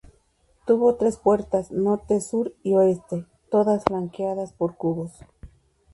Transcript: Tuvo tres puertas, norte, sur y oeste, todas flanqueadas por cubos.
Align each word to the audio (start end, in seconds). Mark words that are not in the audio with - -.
Tuvo 0.65 0.95
tres 0.95 1.17
puertas, 1.17 1.69
norte, 1.71 2.21
sur 2.21 2.55
y 2.63 2.73
oeste, 2.73 3.27
todas 3.51 3.83
flanqueadas 3.83 4.51
por 4.51 4.75
cubos. 4.75 5.11